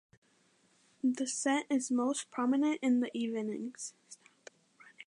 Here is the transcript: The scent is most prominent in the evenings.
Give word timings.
The 1.03 1.27
scent 1.27 1.67
is 1.69 1.91
most 1.91 2.31
prominent 2.31 2.79
in 2.81 3.01
the 3.01 3.15
evenings. 3.15 3.93